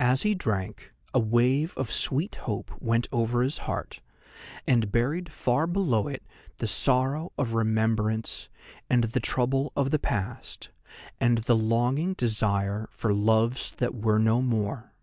As 0.00 0.22
he 0.22 0.34
drank, 0.34 0.92
a 1.14 1.20
wave 1.20 1.76
of 1.76 1.88
sweet 1.88 2.34
hope 2.34 2.72
went 2.82 3.06
over 3.12 3.42
his 3.42 3.58
heart, 3.58 4.00
and 4.66 4.90
buried 4.90 5.30
far 5.30 5.68
below 5.68 6.08
it 6.08 6.24
the 6.56 6.66
sorrow 6.66 7.30
of 7.38 7.54
remembrance, 7.54 8.48
and 8.90 9.04
the 9.04 9.20
trouble 9.20 9.72
of 9.76 9.92
the 9.92 10.00
past, 10.00 10.70
and 11.20 11.38
the 11.38 11.54
longing 11.54 12.14
desire 12.14 12.88
for 12.90 13.14
loves 13.14 13.70
that 13.78 13.94
were 13.94 14.18
no 14.18 14.42
more. 14.42 14.94